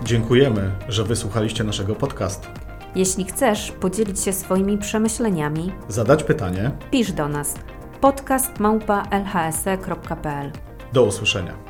Dziękujemy, 0.05 0.71
że 0.89 1.05
wysłuchaliście 1.05 1.65
naszego 1.65 1.95
podcastu. 1.95 2.49
Jeśli 2.95 3.25
chcesz 3.25 3.73
podzielić 3.73 4.21
się 4.21 4.33
swoimi 4.33 4.79
przemyśleniami, 4.79 5.73
zadać 5.89 6.25
pytanie, 6.25 6.71
pisz 6.91 7.13
do 7.13 7.29
nas 7.29 7.55
podcast 8.01 8.61
małpa 8.61 9.03
lhse.pl. 9.11 10.53
Do 10.93 11.05
usłyszenia. 11.05 11.70